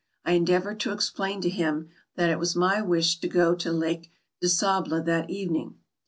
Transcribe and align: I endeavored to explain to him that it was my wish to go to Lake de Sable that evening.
I 0.25 0.31
endeavored 0.31 0.79
to 0.79 0.91
explain 0.91 1.41
to 1.41 1.47
him 1.51 1.89
that 2.15 2.31
it 2.31 2.39
was 2.39 2.55
my 2.55 2.81
wish 2.81 3.19
to 3.19 3.27
go 3.27 3.53
to 3.53 3.71
Lake 3.71 4.11
de 4.41 4.49
Sable 4.49 4.99
that 5.03 5.29
evening. 5.29 5.75